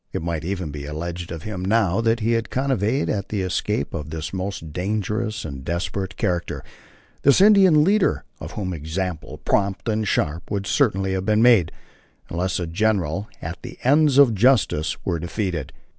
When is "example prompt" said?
8.73-9.87